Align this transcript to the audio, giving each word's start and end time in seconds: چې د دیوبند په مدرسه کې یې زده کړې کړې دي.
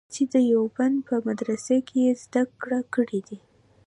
چې 0.13 0.23
د 0.31 0.33
دیوبند 0.45 0.97
په 1.07 1.15
مدرسه 1.27 1.75
کې 1.87 1.97
یې 2.05 2.11
زده 2.23 2.43
کړې 2.61 2.81
کړې 2.93 3.19
دي. 3.27 3.39